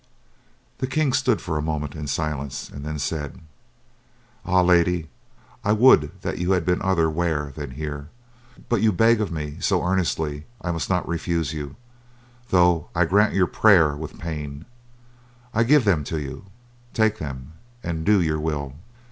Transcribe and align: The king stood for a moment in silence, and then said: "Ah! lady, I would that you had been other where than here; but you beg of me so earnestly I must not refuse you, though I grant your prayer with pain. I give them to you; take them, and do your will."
The 0.79 0.87
king 0.87 1.13
stood 1.13 1.41
for 1.41 1.57
a 1.57 1.61
moment 1.61 1.93
in 1.93 2.07
silence, 2.07 2.69
and 2.69 2.83
then 2.83 2.97
said: 2.97 3.39
"Ah! 4.43 4.61
lady, 4.61 5.11
I 5.63 5.73
would 5.73 6.19
that 6.21 6.39
you 6.39 6.53
had 6.53 6.65
been 6.65 6.81
other 6.81 7.07
where 7.07 7.51
than 7.55 7.69
here; 7.77 8.09
but 8.67 8.81
you 8.81 8.91
beg 8.91 9.21
of 9.21 9.31
me 9.31 9.57
so 9.59 9.83
earnestly 9.85 10.47
I 10.59 10.71
must 10.71 10.89
not 10.89 11.07
refuse 11.07 11.53
you, 11.53 11.75
though 12.49 12.89
I 12.95 13.05
grant 13.05 13.35
your 13.35 13.45
prayer 13.45 13.95
with 13.95 14.17
pain. 14.17 14.65
I 15.53 15.61
give 15.61 15.85
them 15.85 16.03
to 16.05 16.19
you; 16.19 16.45
take 16.95 17.19
them, 17.19 17.53
and 17.83 18.03
do 18.03 18.19
your 18.23 18.39
will." 18.39 18.73